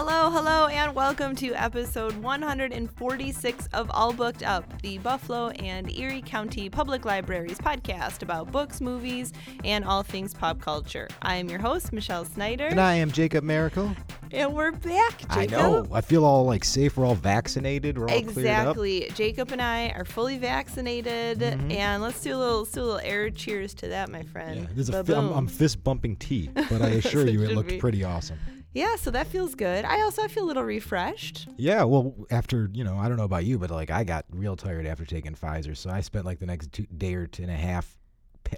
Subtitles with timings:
[0.00, 6.22] Hello, hello, and welcome to episode 146 of All Booked Up, the Buffalo and Erie
[6.22, 9.32] County Public Libraries podcast about books, movies,
[9.64, 11.08] and all things pop culture.
[11.22, 12.66] I am your host, Michelle Snyder.
[12.66, 13.90] And I am Jacob Miracle.
[14.30, 15.36] And we're back, Jacob.
[15.36, 15.88] I know.
[15.90, 16.96] I feel all like safe.
[16.96, 17.98] We're all vaccinated.
[17.98, 19.10] We're all exactly.
[19.16, 21.72] Jacob and I are fully vaccinated, mm-hmm.
[21.72, 24.60] and let's do a little, do a little air cheers to that, my friend.
[24.60, 27.70] Yeah, there's a fi- I'm, I'm fist bumping tea, but I assure you, it looked
[27.70, 27.78] be.
[27.78, 28.38] pretty awesome.
[28.78, 29.84] Yeah, so that feels good.
[29.84, 31.48] I also I feel a little refreshed.
[31.56, 34.54] Yeah, well, after you know, I don't know about you, but like I got real
[34.54, 37.50] tired after taking Pfizer, so I spent like the next two, day or two and
[37.50, 37.98] a half,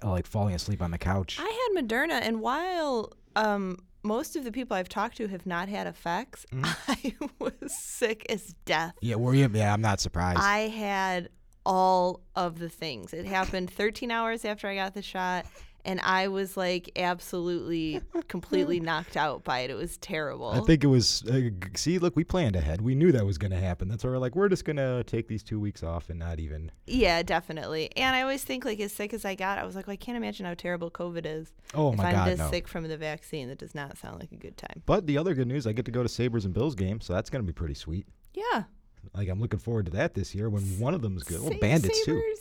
[0.03, 1.39] like falling asleep on the couch.
[1.41, 5.71] I had Moderna, and while um, most of the people I've talked to have not
[5.71, 6.67] had effects, mm.
[6.89, 8.97] I was sick as death.
[9.01, 9.49] Yeah, were you?
[9.51, 10.41] Yeah, I'm not surprised.
[10.43, 11.31] I had
[11.65, 13.15] all of the things.
[13.15, 15.47] It happened 13 hours after I got the shot
[15.85, 19.71] and I was like absolutely completely knocked out by it.
[19.71, 20.49] It was terrible.
[20.49, 22.81] I think it was uh, see, look, we planned ahead.
[22.81, 23.89] We knew that was going to happen.
[23.89, 26.41] That's why we're like we're just going to take these 2 weeks off and not
[26.41, 27.91] even Yeah, definitely.
[27.97, 29.97] And I always think like as sick as I got, I was like, well, I
[29.97, 31.53] can't imagine how terrible COVID is.
[31.75, 32.29] Oh if my I'm god.
[32.29, 32.51] this no.
[32.51, 34.83] sick from the vaccine, that does not sound like a good time.
[34.87, 37.13] But the other good news, I get to go to Sabres and Bills game, so
[37.13, 38.07] that's going to be pretty sweet.
[38.35, 38.65] Yeah.
[39.15, 41.41] Like I'm looking forward to that this year when one of them's good.
[41.41, 42.23] Well, Bandits too.
[42.33, 42.41] Is,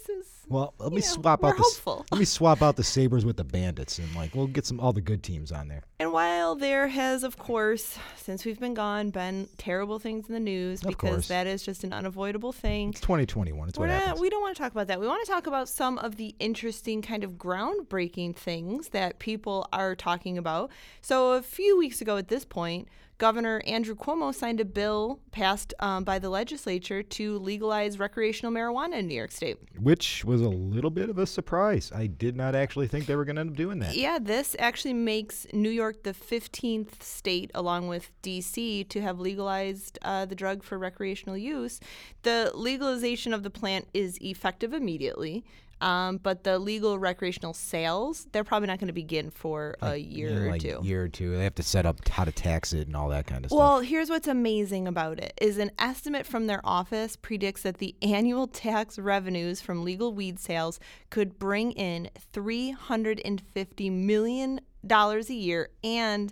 [0.50, 2.06] well, let me know, swap out the hopeful.
[2.12, 4.92] let me swap out the Sabres with the Bandits and like we'll get some all
[4.92, 5.84] the good teams on there.
[6.00, 10.40] And while there has, of course, since we've been gone, been terrible things in the
[10.40, 11.28] news of because course.
[11.28, 12.90] that is just an unavoidable thing.
[12.90, 13.70] It's 2021.
[13.70, 14.22] It's We're what not, happens.
[14.22, 15.00] We don't want to talk about that.
[15.00, 19.68] We want to talk about some of the interesting, kind of groundbreaking things that people
[19.72, 20.72] are talking about.
[21.02, 22.88] So a few weeks ago, at this point,
[23.20, 29.00] Governor Andrew Cuomo signed a bill passed um, by the legislature to legalize recreational marijuana
[29.00, 29.58] in New York State.
[29.78, 31.92] Which was a little bit of a surprise.
[31.94, 33.94] I did not actually think they were going to end up doing that.
[33.94, 40.00] Yeah, this actually makes New York the 15th state, along with D.C., to have legalized
[40.02, 41.82] uh, the drug for recreational use.
[42.24, 45.44] The legalization of the plant is effective immediately.
[45.82, 50.30] Um, but the legal recreational sales, they're probably not going to begin for a year
[50.30, 50.80] yeah, or like two.
[50.84, 51.36] Year or two.
[51.36, 53.60] They have to set up how to tax it and all that kind of well,
[53.60, 53.70] stuff.
[53.70, 57.96] Well, here's what's amazing about it is an estimate from their office predicts that the
[58.02, 60.80] annual tax revenues from legal weed sales
[61.10, 66.32] could bring in 350 million dollars a year and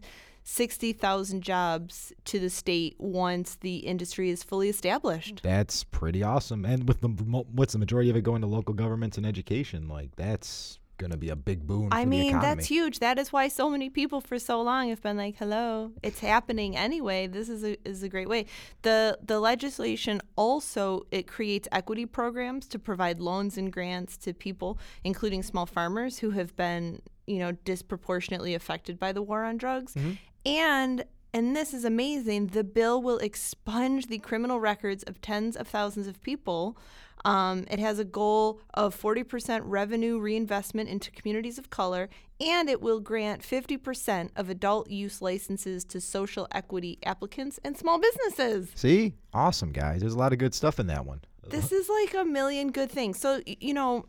[0.49, 5.41] 60,000 jobs to the state once the industry is fully established.
[5.43, 6.63] That's pretty awesome.
[6.63, 10.15] And with the what's the majority of it going to local governments and education, like
[10.15, 11.89] that's going to be a big boon.
[11.91, 12.99] I mean, that's huge.
[12.99, 16.75] That is why so many people for so long have been like, "Hello, it's happening
[16.75, 17.27] anyway.
[17.27, 18.45] This is a is a great way."
[18.81, 24.79] The the legislation also it creates equity programs to provide loans and grants to people,
[25.03, 29.93] including small farmers who have been you know disproportionately affected by the war on drugs
[29.93, 30.13] mm-hmm.
[30.45, 31.03] and
[31.33, 32.47] and this is amazing.
[32.47, 36.77] The bill will expunge the criminal records of tens of thousands of people.
[37.25, 42.81] Um, it has a goal of 40% revenue reinvestment into communities of color and it
[42.81, 48.69] will grant 50% of adult use licenses to social equity applicants and small businesses.
[48.75, 49.15] See?
[49.33, 50.01] Awesome guys.
[50.01, 51.21] There's a lot of good stuff in that one.
[51.49, 53.19] This is like a million good things.
[53.19, 54.05] So you know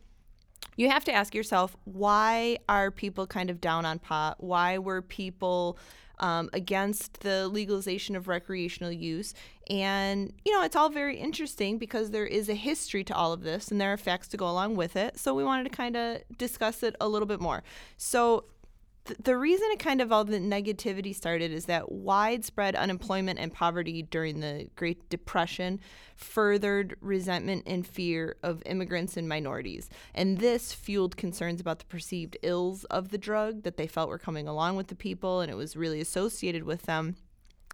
[0.77, 4.37] you have to ask yourself why are people kind of down on pot?
[4.39, 5.79] Why were people
[6.21, 9.35] um, against the legalization of recreational use?
[9.71, 13.43] And, you know, it's all very interesting because there is a history to all of
[13.43, 15.19] this and there are facts to go along with it.
[15.19, 17.63] So we wanted to kind of discuss it a little bit more.
[17.97, 18.45] So,
[19.23, 24.03] the reason it kind of all the negativity started is that widespread unemployment and poverty
[24.03, 25.81] during the Great Depression
[26.17, 29.89] furthered resentment and fear of immigrants and minorities.
[30.15, 34.19] And this fueled concerns about the perceived ills of the drug that they felt were
[34.19, 37.17] coming along with the people, and it was really associated with them.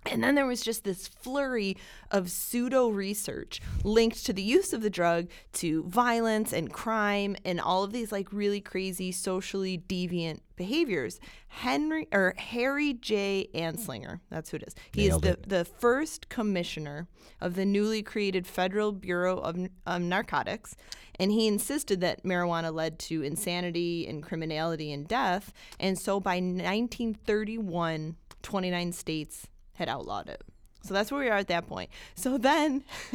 [0.06, 1.76] And then there was just this flurry
[2.10, 7.60] of pseudo research linked to the use of the drug to violence and crime and
[7.60, 11.20] all of these like really crazy socially deviant behaviors.
[11.48, 13.48] Henry or Harry J.
[13.54, 14.74] Anslinger, that's who it is.
[14.92, 15.42] He Nailed is it.
[15.48, 17.08] the, the first commissioner
[17.40, 19.56] of the newly created Federal Bureau of
[19.86, 20.76] um, Narcotics,
[21.18, 25.52] and he insisted that marijuana led to insanity and criminality and death.
[25.78, 30.42] And so by 1931, 29 states had outlawed it.
[30.82, 31.90] So that's where we are at that point.
[32.14, 32.84] So then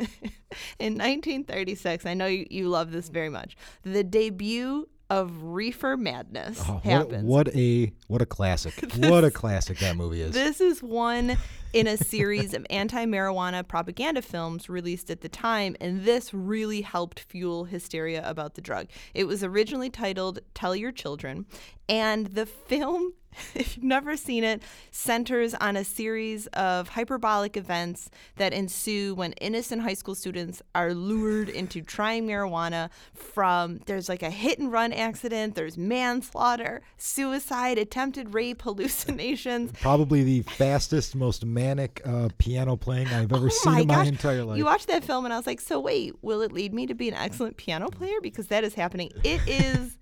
[0.80, 6.64] in 1936, I know you, you love this very much, the debut of Reefer Madness
[6.68, 7.24] oh, happens.
[7.24, 8.76] What, what, a what a classic.
[8.94, 10.34] this, what a classic that movie is.
[10.34, 11.38] This is one
[11.74, 17.20] in a series of anti-marijuana propaganda films released at the time and this really helped
[17.20, 18.88] fuel hysteria about the drug.
[19.14, 21.46] It was originally titled Tell Your Children
[21.88, 23.14] and the film
[23.56, 24.62] if you've never seen it,
[24.92, 30.94] centers on a series of hyperbolic events that ensue when innocent high school students are
[30.94, 37.78] lured into trying marijuana from there's like a hit and run accident, there's manslaughter, suicide,
[37.78, 39.72] attempted rape, hallucinations.
[39.81, 44.04] Probably the fastest, most manic uh, piano playing I've ever Oh seen my in my
[44.06, 44.58] entire life.
[44.58, 46.94] You watched that film and I was like, so wait, will it lead me to
[46.94, 48.22] be an excellent piano player?
[48.22, 49.12] Because that is happening.
[49.24, 49.98] It is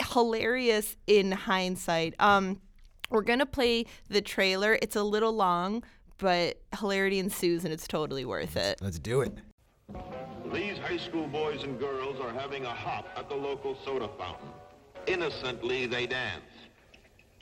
[0.00, 2.14] hilarious in hindsight.
[2.18, 2.60] Um,
[3.10, 4.78] we're gonna play the trailer.
[4.82, 5.82] It's a little long,
[6.18, 8.80] but hilarity ensues and it's totally worth it.
[8.82, 9.32] Let's do it.
[10.52, 14.48] These high school boys and girls are having a hop at the local soda fountain.
[15.06, 16.44] Innocently they dance.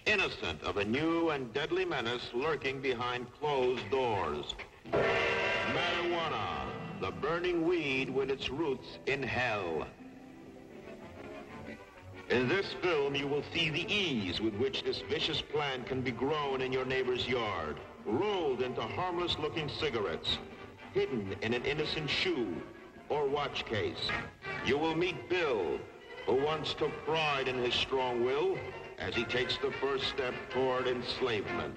[0.07, 4.55] Innocent of a new and deadly menace lurking behind closed doors.
[4.93, 6.67] Marijuana,
[7.01, 9.87] the burning weed with its roots in hell.
[12.29, 16.11] In this film, you will see the ease with which this vicious plant can be
[16.11, 20.39] grown in your neighbor's yard, rolled into harmless-looking cigarettes,
[20.93, 22.57] hidden in an innocent shoe
[23.09, 24.11] or watch case.
[24.65, 25.79] You will meet Bill,
[26.27, 28.59] who once took pride in his strong will
[28.99, 31.77] as he takes the first step toward enslavement.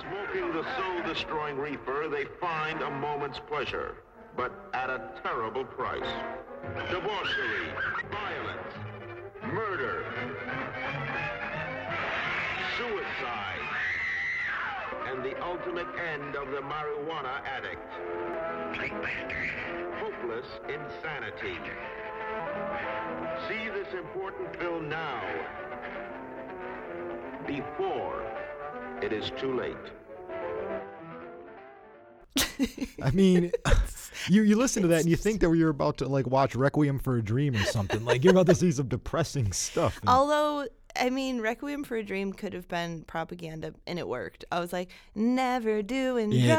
[0.00, 3.98] Smoking the soul-destroying reefer, they find a moment's pleasure,
[4.36, 6.10] but at a terrible price.
[6.90, 7.68] Debauchery,
[8.10, 8.59] violence,
[9.52, 10.04] murder,
[12.78, 13.68] suicide,
[15.08, 17.90] and the ultimate end of the marijuana addict.
[19.98, 21.58] Hopeless insanity.
[23.48, 25.22] See this important film now,
[27.46, 28.22] before
[29.02, 29.99] it is too late.
[33.02, 33.52] I mean,
[34.28, 36.98] you you listen to that and you think that you're about to like watch Requiem
[36.98, 38.04] for a Dream or something.
[38.04, 39.98] Like you're about to see some depressing stuff.
[40.00, 40.66] And- Although,
[40.96, 44.44] I mean, Requiem for a Dream could have been propaganda and it worked.
[44.50, 46.56] I was like, never doing Yeah.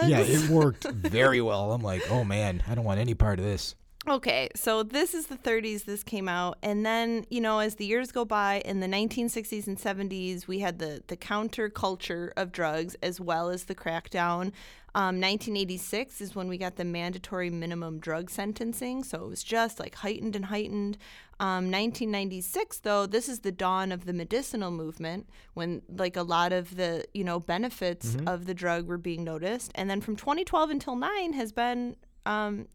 [0.00, 0.08] drugs.
[0.08, 1.72] yeah, it worked very well.
[1.72, 3.74] I'm like, oh man, I don't want any part of this.
[4.08, 7.86] Okay, so this is the 30s this came out and then, you know, as the
[7.86, 12.96] years go by in the 1960s and 70s, we had the the counterculture of drugs
[13.00, 14.50] as well as the crackdown.
[14.94, 19.78] Um, 1986 is when we got the mandatory minimum drug sentencing, so it was just
[19.78, 20.98] like heightened and heightened.
[21.38, 26.52] Um, 1996 though, this is the dawn of the medicinal movement when like a lot
[26.52, 29.70] of the, you know, benefits of the drug were being noticed.
[29.76, 31.94] And then from 2012 until 9 has been
[32.26, 32.66] um,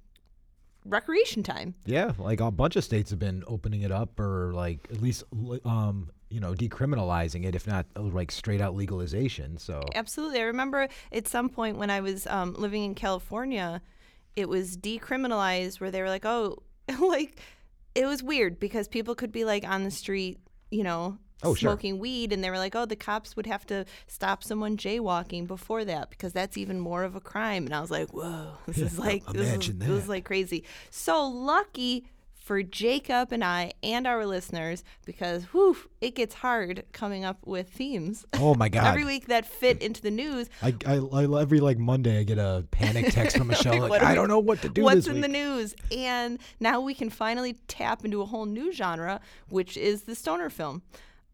[0.88, 1.76] recreation time.
[1.86, 5.24] Yeah, like a bunch of states have been opening it up or like at least
[5.66, 9.58] um you know decriminalizing it, if not uh, like straight out legalization.
[9.58, 10.40] So Absolutely.
[10.40, 13.82] I remember at some point when I was um, living in California,
[14.36, 16.58] it was decriminalized where they were like, oh,
[17.00, 17.40] like
[17.96, 21.70] it was weird because people could be like on the street, you know, Oh, sure.
[21.70, 25.46] smoking weed, and they were like, oh, the cops would have to stop someone jaywalking
[25.48, 27.66] before that because that's even more of a crime.
[27.66, 30.64] And I was like, whoa, this is like this is, this is like crazy.
[30.90, 32.06] So lucky
[32.36, 37.68] for Jacob and I and our listeners because whew, it gets hard coming up with
[37.70, 38.26] themes.
[38.36, 40.50] oh my god, Every week that fit into the news.
[40.64, 44.06] I, I, I every like Monday I get a panic text from Michelle like, are
[44.06, 45.24] I we- don't know what to do What's in week.
[45.24, 45.76] the news?
[45.96, 49.20] And now we can finally tap into a whole new genre,
[49.50, 50.84] which is the stoner film.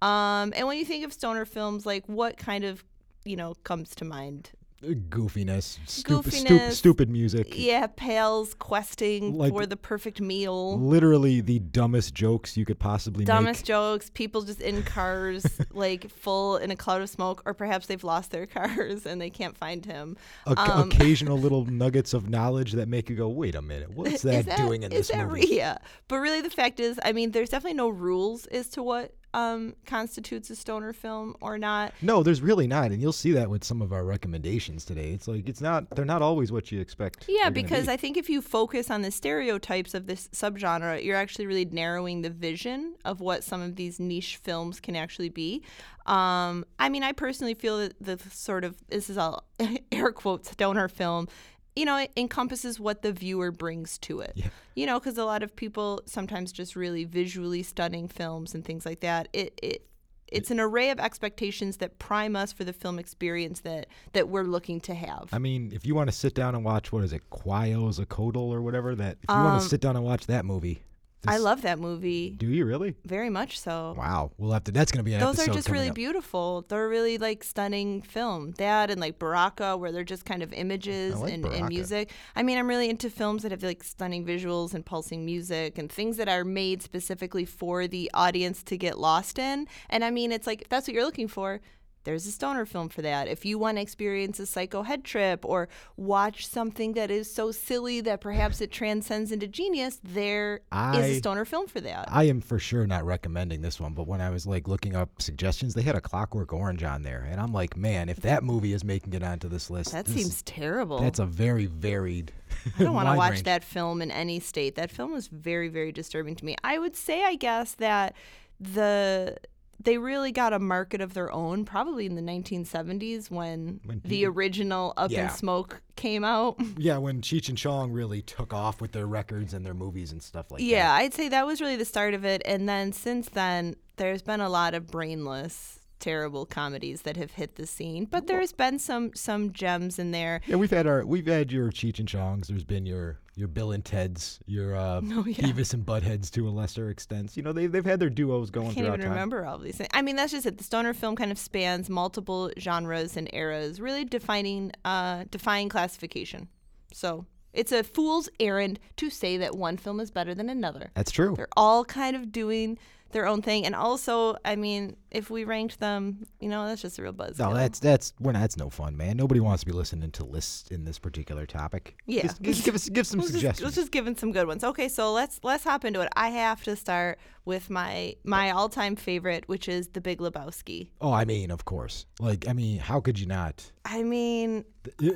[0.04, 2.84] Um, and when you think of stoner films, like what kind of,
[3.26, 4.52] you know, comes to mind?
[4.84, 6.40] Goofiness, stupid, Goofiness.
[6.46, 7.54] stupid, stupid music.
[7.56, 10.78] Yeah, pals questing Like- for the perfect meal.
[10.78, 13.66] Literally the dumbest jokes you could possibly Dumbest make.
[13.68, 18.04] jokes, people just in cars, like full in a cloud of smoke, or perhaps they've
[18.04, 20.18] lost their cars and they can't find him.
[20.48, 24.22] Oc- Um, occasional little nuggets of knowledge that make you go, wait a minute, what's
[24.24, 25.48] that, is doing in is this that movie?
[25.50, 25.78] yeah,
[26.10, 29.76] but really the fact is, I mean, there's definitely no rules as to what um,
[29.86, 31.94] constitutes a stoner film or not.
[32.02, 35.12] No, there's really not, and you'll see that with some of our recommendations today.
[35.12, 37.26] It's like it's not; they're not always what you expect.
[37.28, 37.94] Yeah, because be.
[37.94, 42.22] I think if you focus on the stereotypes of this subgenre, you're actually really narrowing
[42.22, 45.64] the vision of what some of these niche films can actually be.
[46.06, 49.46] Um, I mean, I personally feel that the sort of this is all
[49.92, 51.28] air quotes stoner film.
[51.76, 54.34] You know, it encompasses what the viewer brings to it.
[54.36, 54.50] Yeah.
[54.76, 58.86] You know, because a lot of people sometimes just really visually stunning films and things
[58.86, 59.28] like that.
[59.34, 59.88] It it
[60.28, 64.44] it's an array of expectations that prime us for the film experience that that we're
[64.44, 65.30] looking to have.
[65.32, 68.06] I mean, if you want to sit down and watch what is it, Quio's a
[68.06, 70.84] Codal or whatever that, if you want Um, to sit down and watch that movie,
[71.28, 72.96] I love that movie Do you really?
[73.06, 73.96] very much so.
[73.98, 74.32] Wow.
[74.38, 74.72] We'll have to.
[74.72, 75.96] That's gonna be an Those are just really up.
[75.96, 76.66] beautiful.
[76.68, 78.52] They're really like stunning film.
[78.58, 82.12] That and like Baraka, where they're just kind of images like and, and music.
[82.36, 85.92] I mean, I'm really into films that have like stunning visuals and pulsing music and
[85.92, 89.68] things that are made specifically for the audience to get lost in.
[89.90, 91.62] And I mean, it's like if that's what you're looking for.
[92.04, 93.28] There's a stoner film for that.
[93.28, 97.52] If you want to experience a psycho head trip or watch something that is so
[97.52, 100.62] silly that perhaps it transcends into genius, there
[100.96, 102.06] is a stoner film for that.
[102.12, 105.22] I am for sure not recommending this one, but when I was like looking up
[105.22, 108.74] suggestions, they had a Clockwork Orange on there, and I'm like, man, if that movie
[108.74, 111.00] is making it onto this list, that this- seems terrible.
[111.00, 112.32] that's a very varied.
[112.78, 113.44] I don't want to watch range.
[113.44, 114.76] that film in any state.
[114.76, 116.56] That film was very, very disturbing to me.
[116.64, 118.16] I would say, I guess, that
[118.60, 119.38] the
[119.84, 124.10] they really got a market of their own probably in the 1970s when, When the
[124.10, 125.26] people- original Up Yeah.
[125.26, 126.60] in Smoke came out.
[126.78, 130.22] Yeah, when Cheech and Chong really took off with their records and their movies and
[130.22, 130.76] stuff like yeah, that.
[130.76, 132.42] Yeah, I'd say that was really the start of it.
[132.46, 137.56] And then since then, there's been a lot of brainless, terrible comedies that have hit
[137.56, 138.06] the scene.
[138.06, 140.42] But there's been some some gems in there.
[140.48, 142.48] Yeah, we've had our we've had your Cheech and Chongs.
[142.48, 145.36] There's been your your Bill and Ted's, your uh, Oh, yeah.
[145.48, 147.36] Beavis and Buttheads to a lesser extent.
[147.36, 149.10] You know, they they've had their duos going I can't even time.
[149.10, 149.90] remember all these things.
[149.94, 150.58] I mean, that's just it.
[150.58, 156.48] The stoner film kind of spans multiple genres and eras, really defining uh, defying classification.
[156.94, 160.92] So it's a fool's errand to say that one film is better than another.
[160.96, 161.36] That's true.
[161.36, 162.78] They're all kind of doing
[163.14, 167.00] their own thing, and also, I mean, if we ranked them, you know, that's just
[167.00, 167.40] a real buzz.
[167.40, 169.16] No, that's that's when that's no fun, man.
[169.16, 171.96] Nobody wants to be listening to lists in this particular topic.
[172.06, 172.24] Yeah.
[172.24, 173.64] Just, just give us give some let's just, suggestions.
[173.64, 174.64] let's just give it some good ones.
[174.64, 176.10] Okay, so let's let's hop into it.
[176.16, 180.90] I have to start with my my all time favorite, which is The Big Lebowski.
[181.02, 182.06] oh, I mean, of course.
[182.20, 183.72] Like, I mean, how could you not?
[183.86, 184.64] I mean,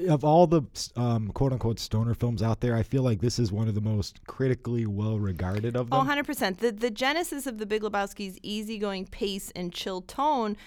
[0.09, 0.61] Of all the
[0.95, 3.81] um, quote unquote stoner films out there, I feel like this is one of the
[3.81, 5.99] most critically well regarded of them.
[5.99, 6.57] Oh, 100%.
[6.57, 10.57] The, the genesis of the Big Lebowski's easygoing pace and chill tone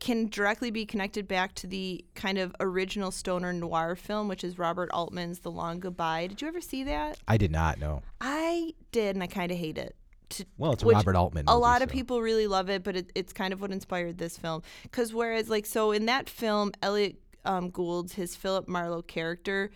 [0.00, 4.58] can directly be connected back to the kind of original stoner noir film, which is
[4.58, 6.26] Robert Altman's The Long Goodbye.
[6.26, 7.18] Did you ever see that?
[7.26, 8.02] I did not know.
[8.20, 9.96] I did, and I kind of hate it.
[10.30, 11.44] To- Well, it's a Robert Altman.
[11.48, 14.18] A movie, lot of people really love it, but it, it's kind of what inspired
[14.18, 14.62] this film.
[14.82, 19.70] Because whereas, like, so in that film, Elliott um, Gould's his Philip Marlowe character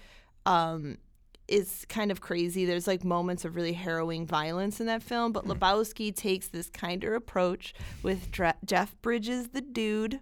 [0.44, 0.98] um,
[1.48, 2.64] is kind of crazy.
[2.64, 5.32] There's like moments of really harrowing violence in that film, Hmm.
[5.32, 8.30] but Lebowski takes this kinder approach with
[8.64, 10.20] Jeff Bridges, the dude,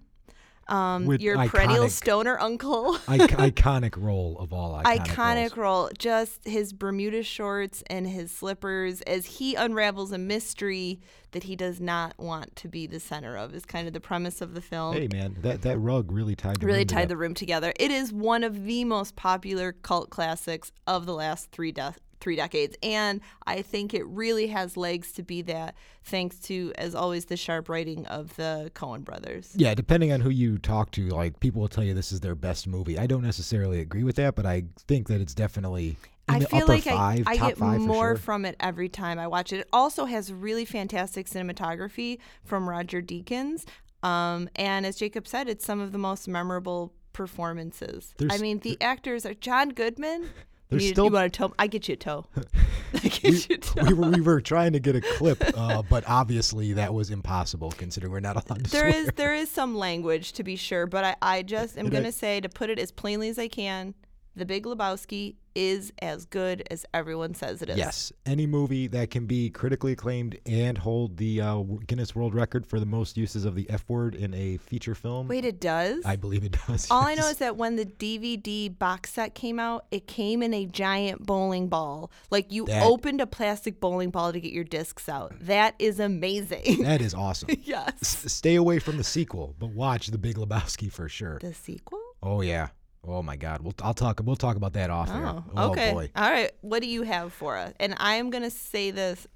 [0.69, 2.95] um, With your perennial iconic- stoner uncle.
[3.09, 5.57] Ic- iconic role of all iconic, iconic roles.
[5.57, 5.91] role.
[5.99, 11.01] Just his Bermuda shorts and his slippers as he unravels a mystery
[11.33, 14.41] that he does not want to be the center of is kind of the premise
[14.41, 14.95] of the film.
[14.95, 17.09] Hey man, that that rug really tied the really room tied together.
[17.09, 17.73] the room together.
[17.79, 22.37] It is one of the most popular cult classics of the last three de- three
[22.37, 25.75] decades, and I think it really has legs to be that,
[26.05, 29.53] thanks to, as always, the sharp writing of the Coen brothers.
[29.57, 32.35] Yeah, depending on who you talk to, like people will tell you this is their
[32.35, 32.99] best movie.
[32.99, 35.97] I don't necessarily agree with that, but I think that it's definitely
[36.29, 38.17] in I the feel like five, I, I get more sure.
[38.17, 39.61] from it every time I watch it.
[39.61, 43.65] It also has really fantastic cinematography from Roger Deakins.
[44.03, 48.15] Um, and as Jacob said, it's some of the most memorable performances.
[48.31, 50.29] I mean, the actors are John Goodman.
[50.71, 51.53] There's you, still- you want a toe?
[51.59, 52.27] I get you a toe.
[52.95, 53.85] I get we, you a toe.
[53.85, 57.73] we, were, we were trying to get a clip, uh, but obviously that was impossible
[57.77, 61.05] considering we're not allowed to There is there is some language to be sure, but
[61.05, 63.95] I, I just am gonna say to put it as plainly as I can,
[64.37, 67.77] The Big Lebowski is as good as everyone says it is.
[67.79, 72.67] Yes, any movie that can be critically acclaimed and hold the uh, Guinness World Record
[72.67, 75.29] for the most uses of the F word in a feature film.
[75.29, 76.05] Wait, it does.
[76.05, 76.91] I believe it does.
[76.91, 80.53] All I know is that when the DVD box set came out, it came in
[80.55, 82.11] a giant bowling ball.
[82.31, 85.33] Like you That- opened a plastic bowling ball to get your discs out.
[85.41, 86.83] That is amazing.
[86.83, 87.51] that is awesome.
[87.63, 87.93] yes.
[88.03, 91.39] S- Stay away from the sequel, but watch The Big Lebowski for sure.
[91.41, 92.01] The sequel?
[92.23, 92.69] Oh yeah.
[93.07, 93.63] Oh my God.
[93.63, 94.21] We'll I'll talk.
[94.23, 95.27] We'll talk about that off air.
[95.27, 95.93] Oh, oh okay.
[95.93, 96.11] boy.
[96.15, 96.53] All right.
[96.61, 97.73] What do you have for us?
[97.81, 99.27] And I'm going to say this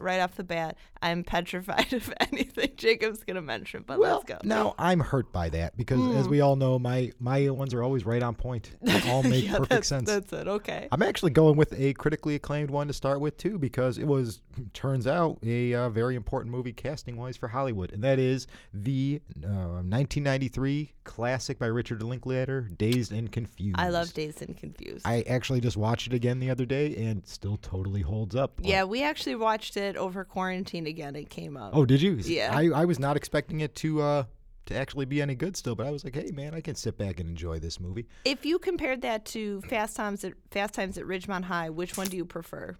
[0.00, 0.76] right off the bat.
[1.04, 4.38] I'm petrified of anything Jacob's going to mention, but Well, let's go.
[4.42, 8.04] now I'm hurt by that because, as we all know, my my ones are always
[8.06, 8.72] right on point.
[8.80, 10.06] They all make Yeah, perfect that's, sense.
[10.08, 10.48] That's it.
[10.48, 10.88] Okay.
[10.92, 14.40] I'm actually going with a critically acclaimed one to start with too, because it was
[14.72, 19.20] turns out a uh, very important movie casting wise for Hollywood, and that is the
[19.44, 23.76] uh, 1993 classic by Richard Linklater, Dazed and Confused.
[23.78, 25.02] I love Dazed and Confused.
[25.06, 28.52] I actually just watched it again the other day, and still totally holds up.
[28.62, 31.16] yeah, we actually watched it over quarantine again.
[31.16, 31.72] It came up.
[31.74, 32.12] Oh, did you?
[32.14, 32.50] Yeah.
[32.54, 34.24] I, I was not expecting it to uh
[34.66, 36.96] to actually be any good still, but I was like, hey man, I can sit
[36.96, 38.06] back and enjoy this movie.
[38.24, 42.06] If you compared that to Fast Times at Fast Times at Ridgemont High, which one
[42.06, 42.76] do you prefer?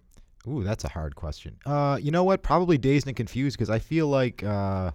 [0.47, 1.57] Ooh, that's a hard question.
[1.65, 2.41] Uh, you know what?
[2.43, 4.91] Probably dazed and confused because I feel like uh,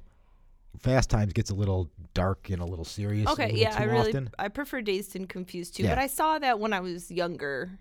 [0.79, 3.29] Fast Times gets a little dark and a little serious.
[3.29, 4.31] a Okay, little yeah, I really often.
[4.39, 5.91] I prefer Dazed and Confused too, Yeah.
[5.95, 7.79] but I saw that when I was younger.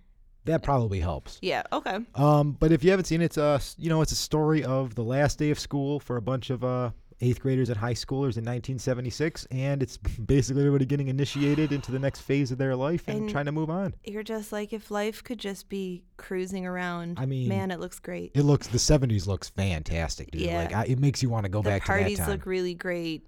[0.50, 1.38] That probably helps.
[1.44, 2.00] Yeah, okay.
[2.16, 4.96] Um, but if you haven't seen it, it's a you know it's a story of
[4.96, 6.90] the last day of school for a bunch of uh,
[7.22, 12.00] eighth graders and high schoolers in 1976, and it's basically everybody getting initiated into the
[12.00, 13.94] next phase of their life and, And- trying to move on.
[14.04, 17.20] You're just like if life could just be cruising around.
[17.20, 18.32] I mean, man, it looks great.
[18.34, 20.42] It looks the 70s looks fantastic, dude.
[20.42, 20.58] Yeah.
[20.58, 23.28] Like I, it makes you want to go the back parties look really great.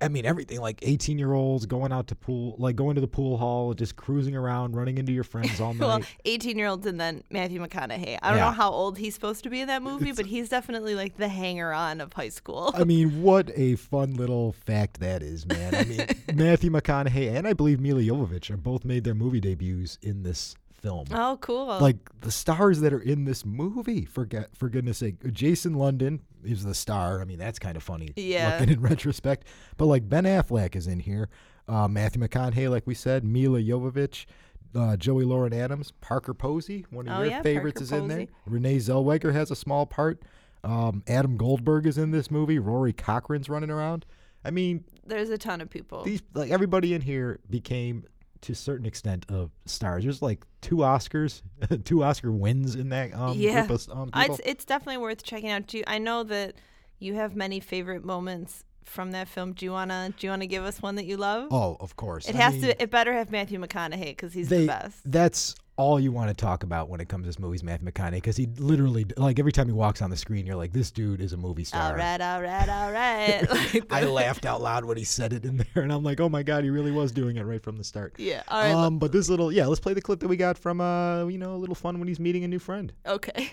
[0.00, 3.08] I- mean, everything like 18 year olds going out to pool, like going to the
[3.08, 5.80] pool hall, just cruising around, running into your friends all night.
[5.86, 8.18] Well, 18 year olds and then Matthew McConaughey.
[8.22, 8.44] I don't Yeah.
[8.46, 11.28] know how old he's supposed to be in that movie, but he's definitely like the
[11.28, 12.72] hanger on of high school.
[12.74, 15.74] I mean, what a fun little fact that is, man.
[15.74, 19.98] I mean, Matthew McConaughey and I believe Milla Jovovich are both made their movie debuts
[20.02, 21.06] in this film.
[21.12, 21.66] oh, cool.
[21.80, 26.20] Like the stars that are in this movie, for get, for goodness sake, Jason London
[26.44, 27.20] is the star.
[27.20, 28.58] I mean, that's kind of funny, Yeah.
[28.58, 29.46] looking in retrospect.
[29.76, 31.28] But like Ben Affleck is in here,
[31.68, 34.26] uh, Matthew McConaughey, like we said, Milla Jovovich,
[34.74, 38.08] uh, Joey Lauren Adams, Parker Posey, one of Oh, your yeah, favorites, Parker is in
[38.08, 38.18] there.
[38.18, 38.30] Posey.
[38.46, 40.22] Renee Zellweger has a small part.
[40.64, 42.58] Um, Adam Goldberg is in this movie.
[42.58, 44.04] Rory Cochran's running around.
[44.44, 46.02] I mean, There's a ton of people.
[46.04, 48.04] these like everybody in here became
[48.42, 50.04] to a certain extent of stars.
[50.04, 51.42] There's like two Oscars,
[51.84, 53.66] two Oscar wins in that um, yeah.
[53.66, 54.34] group of um, people.
[54.34, 55.68] it's, it's definitely worth checking out.
[55.68, 55.82] too.
[55.86, 56.54] I know that
[56.98, 59.52] you have many favorite moments from that film.
[59.52, 61.48] Do you wanna do you wanna give us one that you love?
[61.50, 62.28] oh, of course.
[62.28, 62.82] it I has mean, to.
[62.82, 65.10] It better have Matthew McConaughey because he's They, the best.
[65.10, 68.14] that's all you want to talk about when it comes to this movie's Matthew McConaughey
[68.14, 71.20] because he literally like every time he walks on the screen, you're like, this dude
[71.20, 71.92] is a movie star.
[71.92, 73.46] All right, all right, all right.
[73.48, 76.28] Like I laughed out loud when he said it in there, and I'm like, oh
[76.28, 78.14] my god, he really was doing it right from the start.
[78.18, 78.42] Yeah.
[78.48, 78.72] All right.
[78.72, 81.38] Um, but this little, yeah, let's play the clip that we got from, uh, you
[81.38, 82.92] know, a little fun when he's meeting a new friend.
[83.06, 83.52] okay.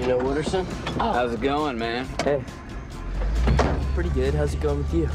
[0.00, 0.64] You know Wooderson?
[0.96, 2.06] How's it going, man?
[2.24, 2.42] Hey.
[3.94, 4.32] Pretty good.
[4.32, 5.08] How's it going with you?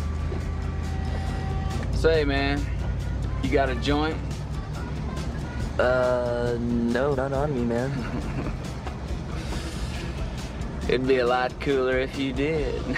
[1.98, 2.64] Say, man,
[3.42, 4.18] you got a joint?
[5.80, 7.92] Uh, no, not on me, man.
[10.88, 12.82] It'd be a lot cooler if you did.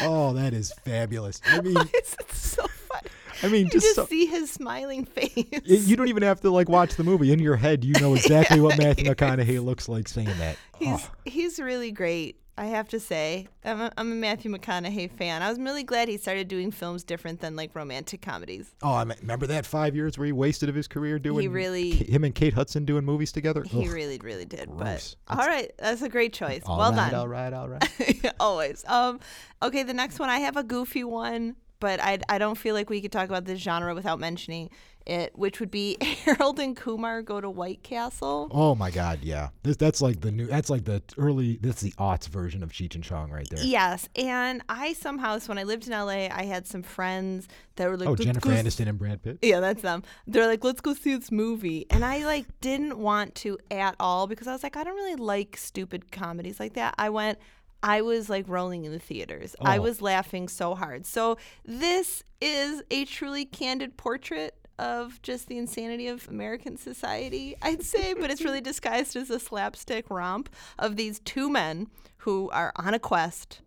[0.00, 1.40] Oh, that is fabulous.
[1.44, 3.08] I mean, It's so funny.
[3.42, 5.32] I mean, You just, just so, see his smiling face.
[5.36, 7.82] it- you don't even have to like watch the movie in your head.
[7.84, 10.56] You know exactly what Matthew McConaughey looks like saying that.
[10.78, 12.36] He's Oh, he's really great.
[12.58, 15.42] I have to say, I'm a, I'm a Matthew McConaughey fan.
[15.42, 18.74] I was really glad he started doing films different than like romantic comedies.
[18.82, 21.92] oh, I remember that five years where he wasted of his career doing He really-
[21.92, 23.62] him and Kate Hudson doing movies together.
[23.62, 23.92] He Ugh.
[23.94, 24.68] really, really did.
[24.70, 25.14] gross.
[25.28, 26.62] But all right, that's a great choice.
[26.66, 27.20] All well right, done.
[27.20, 28.32] all right, all right.
[28.40, 28.84] Always.
[28.88, 29.20] Um,
[29.62, 32.90] okay, the next one I have a goofy one, but I I don't feel like
[32.90, 34.70] we could talk about this genre without mentioning
[35.06, 38.48] it, which would be Harold and Kumar go to White Castle.
[38.50, 39.48] Oh my God, yeah.
[39.62, 40.46] This that's like the new.
[40.46, 41.58] That's like the early.
[41.62, 43.64] That's the aughts version of Cheech and Chong right there.
[43.64, 47.88] Yes, and I somehow, so when I lived in LA, I had some friends that
[47.88, 49.38] were like, Oh, Jennifer Aniston and Brad Pitt.
[49.42, 50.02] Yeah, that's them.
[50.26, 51.86] They're like, let's go see this movie.
[51.90, 55.16] And I like didn't want to at all because I was like, I don't really
[55.16, 56.94] like stupid comedies like that.
[56.98, 57.38] I went,
[57.82, 59.54] I was like rolling in the theaters.
[59.60, 59.82] I Oh.
[59.82, 61.06] was laughing so hard.
[61.06, 67.82] So this is a truly candid portrait of just the insanity of American society, I'd
[67.82, 71.88] say, but it's really disguised as a slapstick romp of these two men
[72.18, 73.60] who are on a quest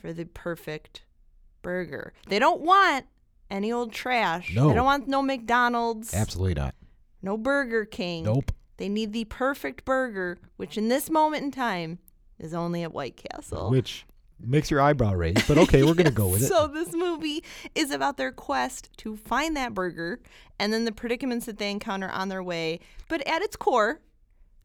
[0.00, 1.02] for the perfect
[1.62, 2.12] burger.
[2.28, 3.06] They don't want
[3.50, 4.54] any old trash.
[4.54, 4.68] No.
[4.68, 6.74] They don't want no McDonald's, Absolutely not.
[7.22, 8.24] no Burger King.
[8.24, 8.52] Nope.
[8.78, 11.98] They need the perfect burger, which in this moment in time
[12.38, 13.70] is only at White Castle.
[13.70, 14.06] Which
[14.38, 16.46] makes your eyebrow raise, but okay, we're gonna go with it.
[16.46, 17.42] So this movie
[17.74, 20.20] is about their quest to find that burger
[20.58, 22.80] and then the predicaments that they encounter on their way.
[23.08, 24.00] But at its core,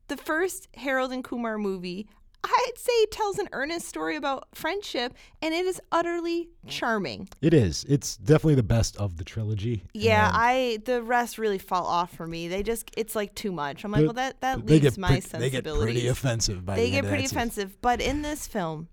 [0.08, 2.08] the first Harold and Kumar movie,
[2.44, 7.30] I'd say tells an earnest story about friendship and it is utterly charming.
[7.42, 7.86] It is.
[7.88, 9.84] It's definitely the best of the trilogy.
[9.94, 12.48] Yeah, and I the rest really fall off for me.
[12.48, 13.84] They just it's like too much.
[13.84, 15.42] I'm like, well that that leaves my pre- sensibilities.
[15.42, 17.78] They get pretty offensive by They the get pretty offensive.
[17.82, 18.88] But in this film,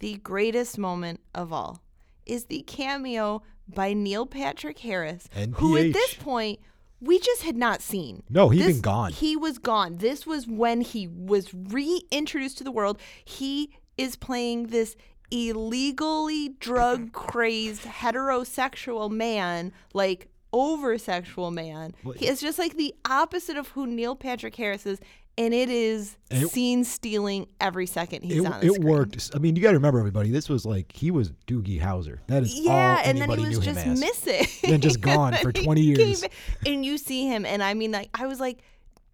[0.00, 1.82] the greatest moment of all
[2.26, 6.60] is the cameo by Neil Patrick Harris, who at this point
[7.00, 8.22] we just had not seen.
[8.28, 9.12] No, he'd been gone.
[9.12, 9.96] He was gone.
[9.98, 12.98] This was when he was reintroduced to the world.
[13.24, 14.96] He is playing this
[15.30, 21.94] illegally drug crazed heterosexual man, like over sexual man.
[22.16, 25.00] He is just like the opposite of who Neil Patrick Harris is.
[25.38, 28.86] And it is And it- scene stealing every second he's It, on the it screen.
[28.88, 29.30] worked.
[29.34, 30.30] I mean, you got to remember, everybody.
[30.30, 32.18] This was like he was Doogie Howser.
[32.26, 34.46] That is Yeah, all and then he was just missing.
[34.62, 36.20] Then just gone for 20 years.
[36.20, 36.32] back,
[36.66, 38.58] and you see him, and I mean, like, I was like,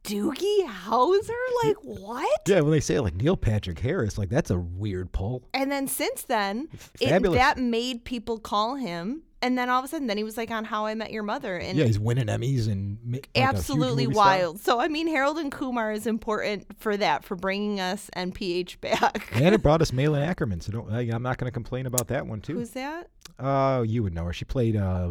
[0.04, 1.30] Doogie Howser?
[1.64, 2.40] Like what?
[2.46, 5.48] Yeah, when they say like Neil Patrick Harris, like that's a weird pull.
[5.52, 6.68] And then since then,
[7.00, 9.22] it, that made people call him.
[9.42, 11.22] And then all of a sudden, then he was like on How I Met Your
[11.22, 14.26] Mother, and Yeah, he's winning Emmys and like absolutely movie star.
[14.26, 14.60] wild.
[14.60, 19.28] So I mean, Harold and Kumar is important for that, for bringing us NPH back.
[19.34, 22.08] And it brought us Malin Akerman, so don't, I, I'm not going to complain about
[22.08, 22.54] that one too.
[22.54, 23.08] Who's that?
[23.38, 24.32] Uh, you would know her.
[24.32, 25.10] She played uh,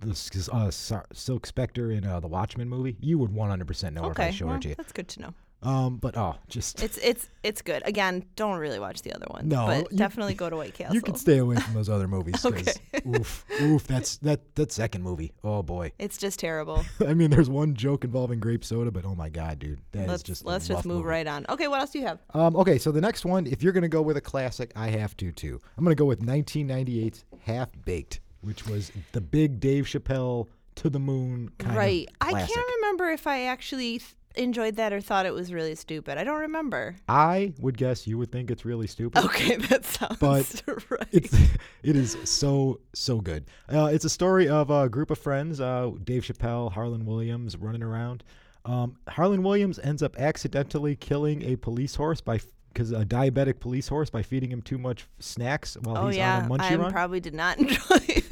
[0.00, 0.70] the uh,
[1.12, 2.96] Silk Spectre in uh, the Watchmen movie.
[3.00, 4.74] You would 100% know her if I Okay, showed well, it to you.
[4.74, 5.34] that's good to know.
[5.62, 7.82] Um, but oh, just It's it's it's good.
[7.86, 9.46] Again, don't really watch the other ones.
[9.50, 10.94] No, but you- definitely go to White Castle.
[10.94, 12.34] you can stay away from those other movies.
[12.46, 12.72] Okay.
[13.06, 13.86] oof, oof.
[13.86, 15.32] That's that that second movie.
[15.42, 15.92] Oh boy.
[15.98, 16.84] It's just terrible.
[17.06, 20.08] I mean, there's one joke involving grape soda, but oh my god, dude, that is
[20.08, 21.08] let's just let's just move movie.
[21.08, 21.46] right on.
[21.48, 22.20] Okay, what else do you have?
[22.34, 25.16] Um, okay, so the next one, if you're gonna go with a classic, I have
[25.18, 25.60] to too.
[25.76, 30.98] I'm gonna go with 1998's Half Baked, which was the big Dave Chappelle to the
[30.98, 32.08] moon kind right.
[32.20, 35.74] of I can't remember if I actually th- enjoyed that or thought it was really
[35.74, 36.18] stupid.
[36.18, 36.96] I don't remember.
[37.08, 39.24] I would guess you would think it's really stupid.
[39.24, 41.08] Okay, that sounds But right.
[41.12, 41.32] It's
[41.82, 43.46] it is so so good.
[43.72, 47.82] Uh, it's a story of a group of friends: uh, Dave Chappelle, Harland Williams, running
[47.82, 48.24] around.
[48.64, 52.40] Um, Harland Williams ends up accidentally killing a police horse by
[52.72, 56.38] because a diabetic police horse by feeding him too much snacks while oh he's yeah,
[56.38, 56.92] on a munchie I run.
[56.92, 58.22] probably did not enjoy.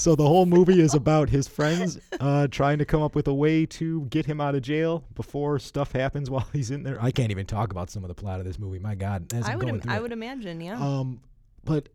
[0.00, 3.34] So the whole movie is about his friends uh, trying to come up with a
[3.34, 6.96] way to get him out of jail before stuff happens while he's in there.
[7.02, 8.78] I can't even talk about some of the plot of this movie.
[8.78, 10.02] My God, as I I'm would going im- through I it.
[10.02, 10.80] would imagine, yeah.
[10.80, 11.20] Um,
[11.64, 11.90] but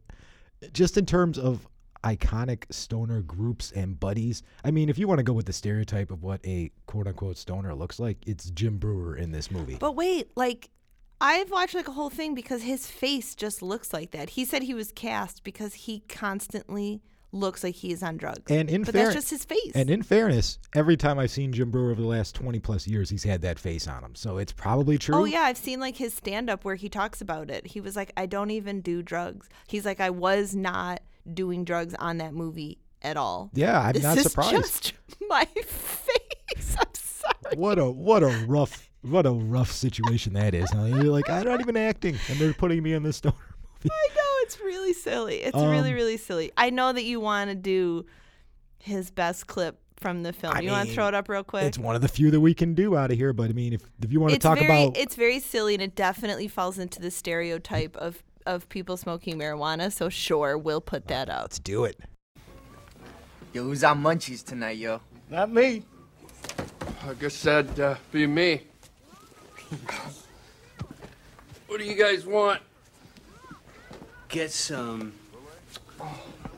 [0.72, 1.68] just in terms of
[2.04, 6.12] iconic stoner groups and buddies, I mean, if you want to go with the stereotype
[6.12, 9.78] of what a quote unquote stoner looks like, it's Jim Breuer in this movie.
[9.80, 10.70] But wait, like
[11.20, 14.30] I've watched like a whole thing because his face just looks like that.
[14.30, 17.02] He said he was cast because he constantly
[17.36, 18.50] looks like he's on drugs.
[18.50, 19.72] and in but fair- that's just his face.
[19.76, 23.10] and in fairness, every time I've seen Jim Breuer over the last 20 plus years,
[23.10, 24.16] he's had that face on him.
[24.16, 25.16] So it's probably true.
[25.16, 27.68] Oh yeah, I've seen like his stand up where he talks about it.
[27.68, 29.50] He was like, I don't even do drugs.
[29.68, 31.02] He's like, I was not
[31.34, 33.52] doing drugs on that movie at all.
[33.54, 34.54] Yeah, I'm this not is surprised.
[34.54, 34.94] just
[35.30, 36.76] my face.
[36.80, 37.56] I'm sorry.
[37.58, 40.70] What a what a rough what a rough situation that is.
[40.72, 40.86] Huh?
[40.86, 43.36] You're like, I'm not even acting, and they're putting me in this stoner.
[43.38, 43.55] I
[43.90, 45.38] know it's really silly.
[45.38, 46.52] It's really Um, really silly.
[46.58, 48.06] I know that you want to do
[48.80, 50.54] his best clip from the film.
[50.56, 51.64] I you want to throw it up real quick?
[51.64, 53.34] It's one of the few that we can do out of here.
[53.34, 55.82] But I mean, if if you want to talk very about it's very silly and
[55.84, 59.92] it definitely falls into the stereotype of of people smoking marijuana.
[59.92, 61.44] So sure, we'll put that out.
[61.44, 62.00] let's do it.
[63.54, 65.02] Yo, who's on munchies tonight, yo?
[65.30, 65.84] Not me.
[67.08, 68.64] I guess that'd uh, be me.
[71.68, 72.62] what do you guys want?
[74.30, 75.14] Get some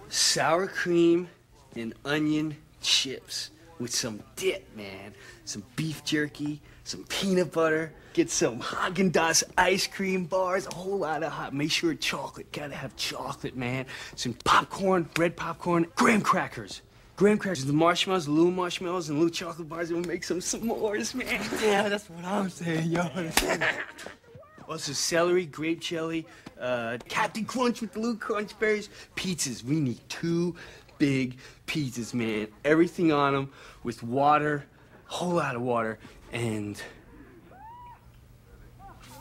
[0.10, 1.30] sour cream
[1.76, 5.14] and onion chips with some dip, man.
[5.46, 7.92] Some beef jerky, some peanut butter.
[8.14, 11.54] Get some Haagen Dazs ice cream bars, a whole lot of hot.
[11.54, 12.52] Make sure chocolate.
[12.52, 13.86] Gotta have chocolate, man.
[14.16, 16.82] Some popcorn, red popcorn, graham crackers.
[17.16, 19.90] Graham crackers, the marshmallows, the little marshmallows, and little chocolate bars.
[19.90, 21.46] And we'll make some s'mores, man.
[21.62, 23.08] Yeah, that's what I'm saying, yo.
[24.68, 26.26] Also, celery, grape jelly,
[26.60, 28.90] uh, Captain Crunch with the little crunch berries.
[29.16, 29.64] Pizzas.
[29.64, 30.56] We need two
[30.98, 32.48] big pizzas, man.
[32.66, 33.52] Everything on them
[33.84, 34.66] with water,
[35.06, 36.00] whole lot of water,
[36.34, 36.82] and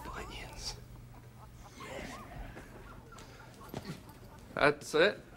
[0.05, 0.75] Funyuns.
[4.55, 5.21] That's it.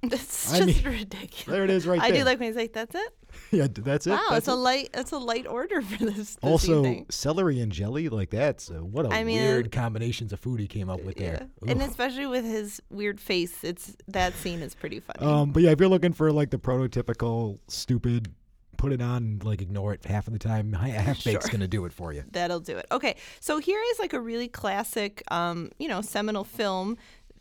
[0.00, 1.44] It's I just mean, ridiculous.
[1.44, 2.06] there it is right there.
[2.06, 2.20] I there.
[2.20, 3.17] do like when he's like, "That's it."
[3.52, 4.10] yeah, that's it.
[4.10, 4.90] Wow, That's it's a light.
[4.94, 6.16] It's a light order for this.
[6.16, 7.06] this also evening.
[7.10, 8.08] celery and jelly.
[8.08, 11.20] Like that's uh, what a I mean, weird combinations of food he came up with
[11.20, 11.30] Yeah.
[11.30, 11.48] there.
[11.66, 15.20] and especially with his weird face, it's that scene is pretty funny.
[15.24, 18.32] Um, but yeah, if you're looking for like the prototypical stupid,
[18.76, 20.72] put it on, like ignore it half of the time.
[20.72, 21.52] Half baked's Sure.
[21.52, 22.22] gonna do it for you.
[22.30, 22.86] That'll do it.
[22.92, 26.96] Okay, so here is like a really classic, um, you know, seminal film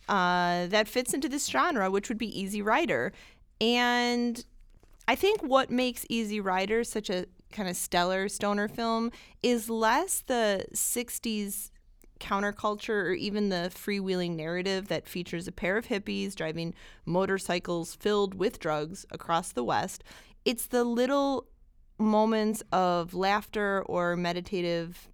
[0.09, 3.11] uh, that fits into this genre, which would be Easy Rider.
[3.59, 4.43] And
[5.07, 10.19] I think what makes Easy Rider such a kind of stellar stoner film is less
[10.21, 11.71] the 60s
[12.19, 16.73] counterculture or even the freewheeling narrative that features a pair of hippies driving
[17.05, 20.03] motorcycles filled with drugs across the West.
[20.43, 21.47] It's the little
[21.99, 25.09] moments of laughter or meditative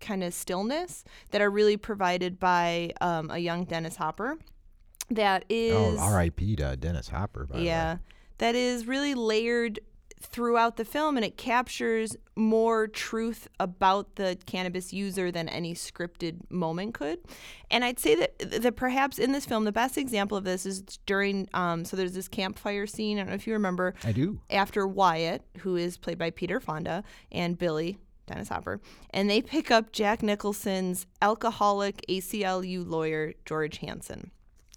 [0.00, 4.36] kind of stillness that are really provided by um, a young Dennis Hopper.
[5.10, 6.56] That is Oh, R.I.P.
[6.56, 7.46] to Dennis Hopper.
[7.46, 7.66] By the way.
[7.66, 7.96] yeah,
[8.38, 9.80] that is really layered
[10.20, 16.38] throughout the film and it captures more truth about the cannabis user than any scripted
[16.50, 17.18] moment could.
[17.70, 20.82] And I'd say that that perhaps in this film the best example of this is
[21.06, 23.18] during um, so there's this campfire scene.
[23.18, 23.94] I don't know if you remember.
[24.02, 24.40] I do.
[24.50, 29.70] After Wyatt, who is played by Peter Fonda, and Billy, Dennis Hopper, and they pick
[29.70, 34.30] up Jack Nicholson's alcoholic ACLU lawyer George Hanson.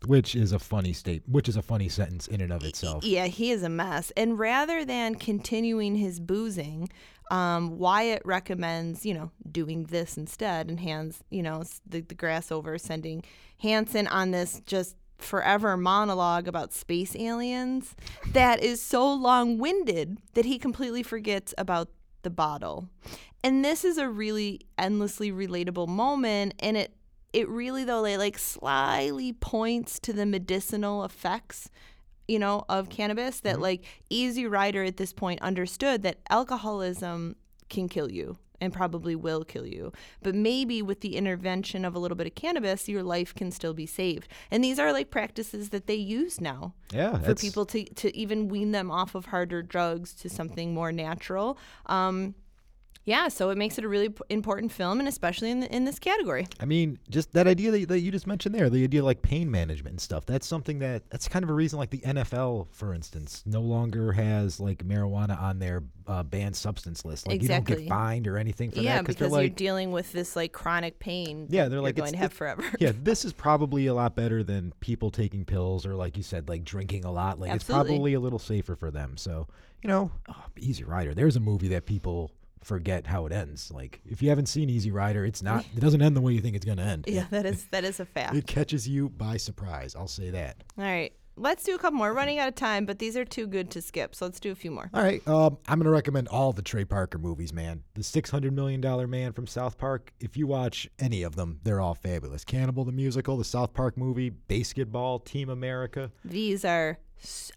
[0.05, 1.23] Which is a funny state.
[1.27, 3.03] Which is a funny sentence in and of itself.
[3.03, 4.11] Yeah, he is a mess.
[4.15, 6.89] And rather than continuing his boozing,
[7.31, 12.51] um, Wyatt recommends, you know, doing this instead and hands, you know, the, the grass
[12.51, 13.23] over, sending
[13.59, 17.95] Hanson on this just forever monologue about space aliens
[18.33, 21.89] that is so long winded that he completely forgets about
[22.21, 22.87] the bottle.
[23.43, 26.53] And this is a really endlessly relatable moment.
[26.59, 26.93] And it,
[27.37, 31.69] it really, though, like, like slyly points to the medicinal effects
[32.27, 37.37] you know, of cannabis that like Easy Rider at this point understood that alcoholism
[37.69, 39.91] can kill you and probably will kill you.
[40.21, 43.73] But maybe with the intervention of a little bit of cannabis, your life can still
[43.73, 44.27] be saved.
[44.49, 48.47] And these are like practices that they use now Yeah, for people to, to even
[48.47, 51.57] wean them off of harder drugs to something more natural.
[51.85, 52.35] Um,
[53.07, 55.85] yeah, so it makes it a really p- important film, and especially in the, in
[55.85, 56.45] this category.
[56.59, 59.49] I mean, just that idea that, that you just mentioned there, the idea like pain
[59.49, 60.25] management and stuff.
[60.25, 64.11] That's something that that's kind of a reason, like the NFL, for instance, no longer
[64.11, 67.29] has like marijuana on their uh, banned substance list.
[67.29, 69.93] Like you don't get fined or anything for yeah, that because they're you're like, dealing
[69.93, 71.47] with this like chronic pain.
[71.49, 72.65] yeah, they're you're like going to have forever.
[72.79, 76.49] yeah, this is probably a lot better than people taking pills or like you said,
[76.49, 77.39] like drinking a lot.
[77.39, 77.83] Like Absolutely.
[77.83, 79.15] it's probably a little safer for them.
[79.15, 79.47] So
[79.81, 81.13] you know, oh, Easy Rider.
[81.13, 82.31] There's a movie that people
[82.63, 83.71] forget how it ends.
[83.71, 85.65] Like if you haven't seen Easy Rider, it's not.
[85.75, 87.05] It doesn't end the way you think it's gonna end.
[87.07, 88.35] yeah, that is that is a fact.
[88.35, 89.95] It catches you by surprise.
[89.95, 90.63] I'll say that.
[90.77, 91.13] All right.
[91.39, 92.07] Let's do a couple more.
[92.09, 94.15] We're running out of time, but these are too good to skip.
[94.15, 94.89] So let's do a few more.
[94.91, 97.83] All right, um, I'm gonna recommend all the Trey Parker movies, man.
[97.93, 100.11] The Six Hundred Million Dollar Man from South Park.
[100.19, 102.43] If you watch any of them, they're all fabulous.
[102.43, 106.11] Cannibal the musical, the South Park movie, Basketball, Team America.
[106.25, 106.97] These are,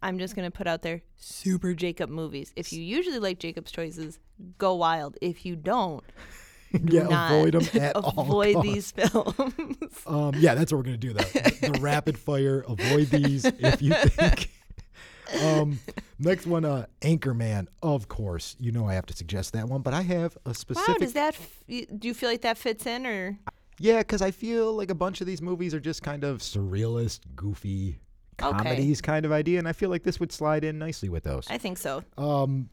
[0.03, 2.53] I'm just going to put out there, super Jacob movies.
[2.57, 4.19] If you usually like Jacob's choices,
[4.59, 5.17] go wild.
[5.21, 6.03] If you don't,
[6.85, 9.77] do yeah, avoid them at all avoid these films.
[10.07, 11.13] Um, yeah, that's what we're gonna do.
[11.13, 11.23] though.
[11.23, 12.65] the rapid fire.
[12.69, 14.51] Avoid these if you think.
[15.45, 15.79] Um,
[16.19, 17.67] next one, uh, Anchorman.
[17.83, 20.89] Of course, you know I have to suggest that one, but I have a specific.
[20.89, 23.39] wow, does that, f- do you feel like that fits in or?
[23.79, 27.21] Yeah, because I feel like a bunch of these movies are just kind of surrealist,
[27.37, 28.01] goofy
[28.43, 28.57] Okay.
[28.57, 31.47] comedies kind of idea, and I feel like this would slide in nicely with those.
[31.51, 32.03] I think so.
[32.19, 32.69] Um,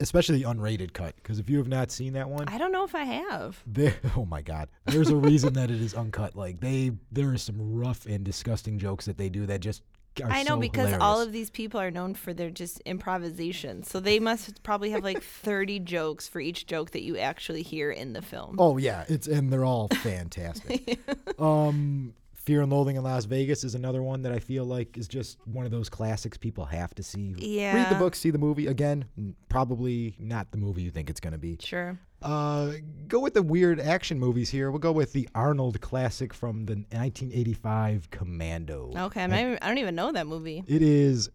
[0.00, 2.84] especially the unrated cut, because if you have not seen that one, I don't know
[2.84, 3.62] if I have.
[3.66, 3.94] there.
[4.16, 6.34] Oh my God, there's a reason that it is uncut.
[6.34, 9.82] Like they, there are some rough and disgusting jokes that they do that just.
[10.24, 13.84] Are I know so because all of these people are known for their just improvisation.
[13.84, 17.92] So they must probably have like 30 jokes for each joke that you actually hear
[17.92, 18.56] in the film.
[18.58, 20.98] Oh yeah, it's and they're all fantastic.
[21.38, 22.12] um,
[22.50, 25.38] Fear and Loathing in Las Vegas is another one that I feel like is just
[25.46, 27.32] one of those classics people have to see.
[27.38, 27.76] Yeah.
[27.76, 28.66] Read the book, see the movie.
[28.66, 29.04] Again,
[29.48, 31.58] probably not the movie you think it's going to be.
[31.60, 31.96] Sure.
[32.20, 32.72] Uh,
[33.06, 34.72] go with the weird action movies here.
[34.72, 38.90] We'll go with the Arnold classic from the 1985 Commando.
[38.96, 39.22] Okay.
[39.22, 40.64] I'm not even, I don't even know that movie.
[40.66, 41.30] It is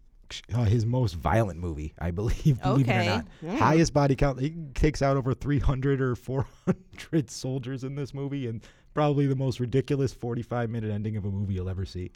[0.53, 2.61] uh, his most violent movie, I believe.
[2.61, 3.07] Believe it or Okay.
[3.07, 3.57] not, Mm.
[3.57, 4.41] highest body count.
[4.41, 8.61] He takes out over 300 or 400 soldiers in this movie, and
[8.95, 12.09] probably the most ridiculous 45 minute ending of a movie you'll ever see.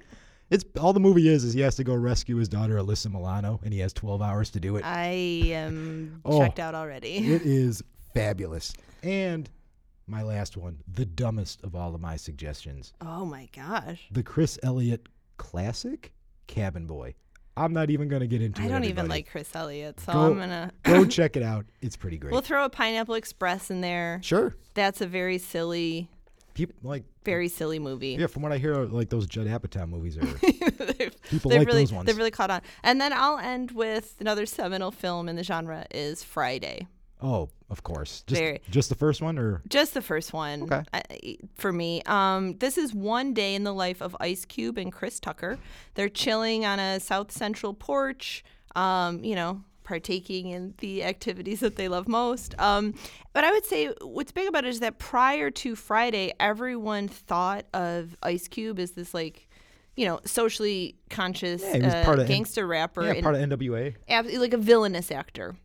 [0.49, 3.59] It's all the movie is is he has to go rescue his daughter Alyssa Milano,
[3.63, 4.83] and he has 12 hours to do it.
[4.85, 5.09] I
[5.51, 6.39] am Oh.
[6.39, 7.17] checked out already.
[7.17, 7.83] It is
[8.15, 8.73] fabulous.
[9.03, 9.47] And
[10.07, 14.07] my last one, the dumbest of all of my suggestions, Oh my gosh.
[14.11, 16.13] the Chris Elliott classic,
[16.47, 17.13] Cabin Boy.
[17.55, 18.67] I'm not even going to get into I it.
[18.69, 21.65] I don't even like Chris Elliott, so Go- I'm gonna Go check it out.
[21.81, 22.31] It's pretty great.
[22.31, 24.19] we'll throw a Pineapple Express in there.
[24.23, 24.55] sure.
[24.75, 26.09] That's a very silly,
[26.53, 28.17] People like very silly movie.
[28.19, 28.27] yeah.
[28.27, 30.21] From what I hear, like those Judd Apatow movies are.
[30.93, 32.05] they've, People like really, those ones.
[32.07, 32.61] They've really caught on.
[32.83, 36.87] And then I'll end with another seminal film in the genre is Friday.
[37.21, 38.23] oh, of course.
[38.25, 40.81] Just Very- just the first one, or Just the first one Okay.
[40.93, 42.01] I- for me.
[42.07, 45.59] Um, this is one day in the life of Ice Cube and Chris Tucker.
[45.93, 48.43] They're chilling on a South Central porch,
[48.75, 49.61] um, you know,
[49.93, 52.53] partaking in the activities that they love most.
[52.59, 52.93] Um,
[53.33, 57.65] but I would say what's big about it is that prior to Friday, everyone thought
[57.73, 59.49] of Ice Cube as this like,
[59.95, 63.01] you know, socially conscious Yeah, uh, of N- gangster rapper.
[63.03, 63.95] yeah, and- part of NWA.
[64.07, 65.55] ab- like a villainous actor.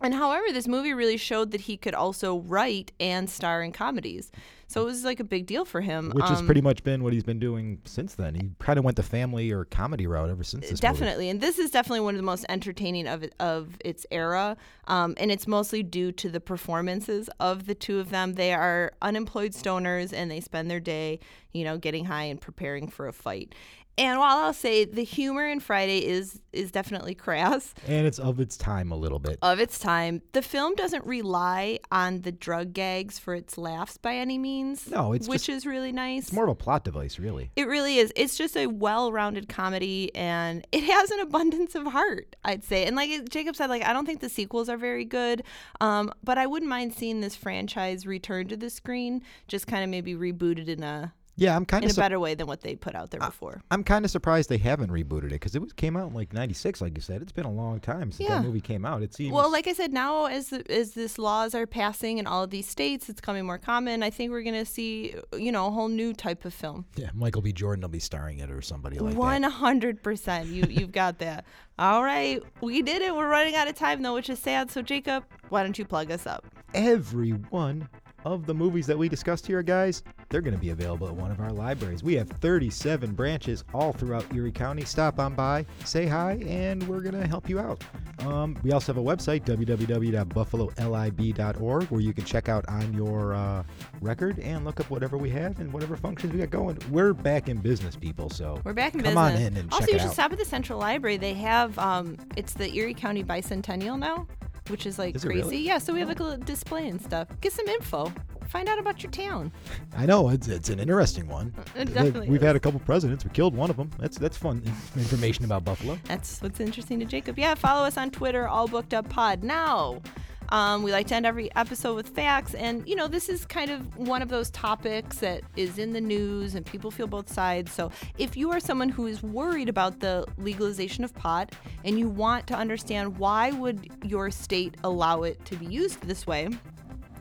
[0.00, 4.32] And however, this movie really showed that he could also write and star in comedies.
[4.70, 6.10] So it was like a big deal for him.
[6.14, 8.36] Which has Um, pretty much been what he's been doing since then.
[8.36, 10.80] He kind of went the family or comedy route ever since this movie.
[10.80, 14.56] Definitely, and this is definitely one of the most entertaining of it, of its era,
[14.86, 18.34] um, and it's mostly due to the performances of the two of them.
[18.34, 21.18] They are unemployed stoners, and they spend their day,
[21.52, 23.56] you know, getting high and preparing for a fight.
[24.00, 28.40] And while I'll say the humor in Friday is is definitely crass And it's of
[28.40, 29.38] its time a little bit.
[29.40, 34.16] of its time, the film doesn't rely on the drug gags for its laughs by
[34.16, 34.90] any means.
[34.90, 36.24] No, it's which just- is really nice.
[36.24, 37.52] It's more of a plot device, really.
[37.54, 38.12] It really is.
[38.16, 42.84] It's just a well-rounded comedy, and it has an abundance of heart, I'd say.
[42.86, 45.44] And like Jacob said, like I don't think the sequels are very good,
[45.80, 49.90] um, but I wouldn't mind seeing this franchise return to the screen, just kind of
[49.90, 52.76] maybe rebooted in a Yeah, I'm kind of in a better way than what they
[52.76, 53.62] put out there before.
[53.70, 56.32] I'm kind of surprised they haven't rebooted it because it was came out in like
[56.34, 57.22] '96, like you said.
[57.22, 58.36] It's been a long time since Yeah.
[58.36, 59.02] that movie came out.
[59.02, 62.26] It seems Well, like I said, now as the, as this laws are passing in
[62.26, 64.02] all of these states, it's coming more common.
[64.02, 66.84] I think we're gonna see, you know, a whole new type of film.
[66.96, 67.52] yeah, Michael B.
[67.52, 69.50] Jordan will be starring it or somebody like One that.
[69.50, 70.48] hundred percent.
[70.48, 71.46] You you've got that.
[71.78, 73.14] All right, we did it.
[73.16, 74.70] We're running out of time though, which is sad.
[74.70, 76.44] So Jacob, why don't you plug us up?
[76.74, 77.88] Every one
[78.24, 81.30] of the movies that we discussed here, guys, they're going to be available at one
[81.30, 82.02] of our libraries.
[82.02, 84.84] We have 37 branches all throughout Erie County.
[84.84, 87.82] Stop on by, say hi, and we're going to help you out.
[88.20, 93.62] Um, we also have a website, www.buffalolib.org, where you can check out on your uh,
[94.00, 96.78] record and look up whatever we have and whatever functions we got going.
[96.90, 99.40] We're back in business, people, so We're back in come business.
[99.40, 101.16] on in and also, check you should stop at the Central Library.
[101.16, 104.26] They have um, it's the Erie County Bicentennial now,
[104.70, 105.40] which is like Is crazy.
[105.42, 105.58] really?
[105.58, 107.28] Yeah, so we have like a little display and stuff.
[107.40, 108.12] Get some info.
[108.50, 109.52] Find out about your town.
[109.96, 111.54] I know it's it's an interesting one.
[111.76, 112.46] It definitely We've is.
[112.46, 113.24] had a couple presidents.
[113.24, 113.92] We killed one of them.
[113.96, 114.60] That's that's fun
[114.96, 115.96] information about Buffalo.
[116.04, 117.38] That's what's interesting to Jacob.
[117.38, 119.44] Yeah, follow us on Twitter, all booked up pod.
[119.44, 120.02] Now,
[120.48, 123.70] um, we like to end every episode with facts, and you know this is kind
[123.70, 127.70] of one of those topics that is in the news, and people feel both sides.
[127.70, 132.08] So, if you are someone who is worried about the legalization of pot, and you
[132.08, 136.48] want to understand why would your state allow it to be used this way,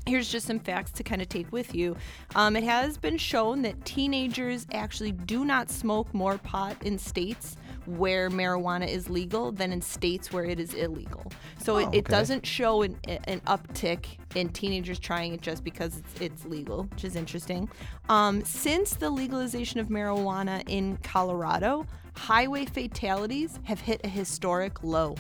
[0.10, 1.96] here's just some facts to kind of take with you.
[2.36, 7.56] Um, it has been shown that teenagers actually do not smoke more pot in states
[7.86, 11.32] where marijuana is legal than in states where it is illegal.
[11.60, 12.02] So Oh, it, it okay.
[12.12, 17.04] doesn't show an, an uptick in teenagers trying it just because it's, it's legal, which
[17.06, 17.70] is interesting.
[18.10, 25.16] Um, since the legalization of marijuana in Colorado, highway fatalities have hit a historic low.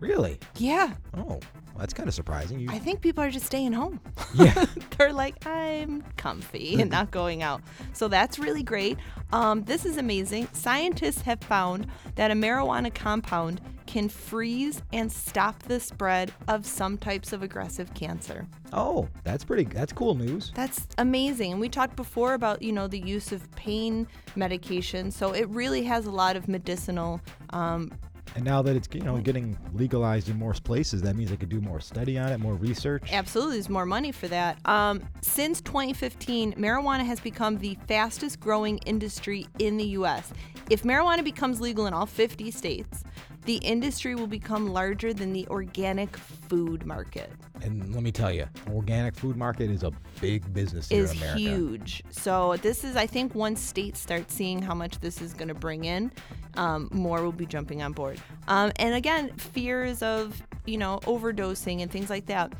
[0.00, 0.38] Really?
[0.56, 1.40] Yeah, Oh,
[1.78, 2.60] that's kind of surprising.
[2.60, 4.00] You, I think people are just staying home.
[4.34, 4.64] Yeah.
[4.98, 7.62] They're like, I'm comfy and not going out.
[7.92, 8.98] So that's really great.
[9.32, 10.48] Um, this is amazing.
[10.52, 16.98] Scientists have found that a marijuana compound can freeze and stop the spread of some
[16.98, 18.46] types of aggressive cancer.
[18.72, 19.64] oh, that's pretty.
[19.64, 20.50] That's cool news.
[20.56, 21.52] That's amazing.
[21.52, 25.12] And we talked before about, you know, the use of pain medication.
[25.12, 27.92] So it really has a lot of medicinal um,
[28.34, 31.48] And now that it's you know getting legalized in more places, that means they could
[31.48, 33.12] do more study on it, more research.
[33.12, 34.58] Absolutely, there's more money for that.
[34.66, 40.32] Um, since 2015, marijuana has become the fastest growing industry in the U.S.
[40.70, 43.04] If marijuana becomes legal in all 50 states,
[43.44, 47.30] the industry will become larger than the organic food market.
[47.62, 51.18] And let me tell you, organic food market is a big business here Is in
[51.18, 51.38] America.
[51.38, 52.02] huge.
[52.10, 55.54] So this is, I think, once states start seeing how much this is going to
[55.54, 56.10] bring in,
[56.56, 58.20] um, more will be jumping on board.
[58.48, 62.52] Um, and again, fears of you know overdosing and things like that.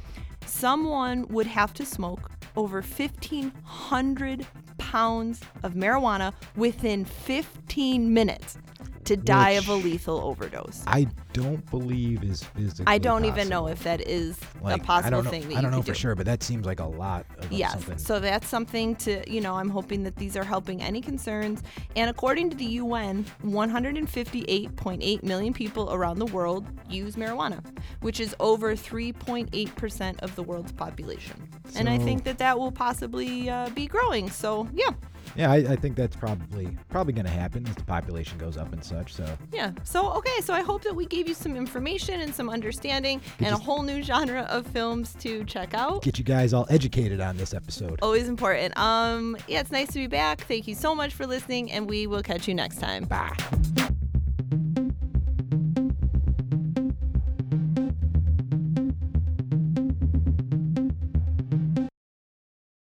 [0.46, 8.58] Someone would have to smoke over 1,500 pounds of marijuana within 15 minutes
[9.06, 10.82] to die of a lethal overdose.
[10.86, 12.84] I don't believe is physically.
[12.86, 15.56] I don't even know if that is Like, a possible I don't know, thing that
[15.56, 15.94] I don't know for do.
[15.94, 17.72] sure, but that seems like a lot of Yes.
[17.72, 17.98] something.
[17.98, 21.62] So that's something to, you know, I'm hoping that these are helping any concerns.
[21.96, 27.64] And according to the UN, 158.8 million people around the world use marijuana,
[28.00, 31.36] which is over 3.8% of the world's population.
[31.76, 34.30] and I think that that will possibly uh, be growing.
[34.30, 34.90] So, yeah.
[35.36, 38.72] Yeah, I, I think that's probably probably going to happen as the population goes up
[38.72, 39.14] and such.
[39.14, 39.72] So Yeah.
[39.82, 40.40] So, okay.
[40.40, 43.82] So I hope that we gave you some information and some understanding and a whole
[43.82, 46.02] new genre of films to check out.
[46.02, 47.98] get you guys all educated on this episode.
[48.02, 48.76] Always important.
[48.76, 50.42] Um, yeah, it's nice to be back.
[50.42, 53.04] Thank you so much for listening, and we will catch you next time.
[53.04, 53.34] Bye.